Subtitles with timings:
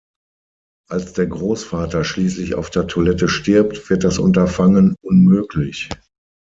[0.89, 5.89] Als der Großvater schließlich auf der Toilette stirbt, wird das Unterfangen unmöglich.